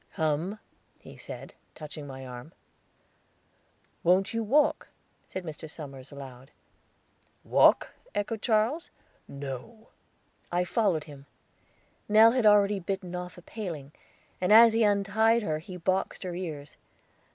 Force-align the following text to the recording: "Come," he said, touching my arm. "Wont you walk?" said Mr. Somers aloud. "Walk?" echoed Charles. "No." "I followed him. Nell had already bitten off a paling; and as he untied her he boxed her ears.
"Come," 0.15 0.57
he 0.97 1.15
said, 1.15 1.53
touching 1.75 2.07
my 2.07 2.25
arm. 2.25 2.53
"Wont 4.03 4.33
you 4.33 4.41
walk?" 4.41 4.87
said 5.27 5.43
Mr. 5.43 5.69
Somers 5.69 6.11
aloud. 6.11 6.49
"Walk?" 7.43 7.93
echoed 8.15 8.41
Charles. 8.41 8.89
"No." 9.27 9.89
"I 10.51 10.63
followed 10.63 11.03
him. 11.03 11.27
Nell 12.09 12.31
had 12.31 12.47
already 12.47 12.79
bitten 12.79 13.13
off 13.13 13.37
a 13.37 13.43
paling; 13.43 13.91
and 14.41 14.51
as 14.51 14.73
he 14.73 14.81
untied 14.81 15.43
her 15.43 15.59
he 15.59 15.77
boxed 15.77 16.23
her 16.23 16.33
ears. 16.33 16.77